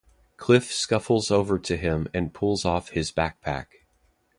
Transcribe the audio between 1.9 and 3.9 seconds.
and pulls off his backpack.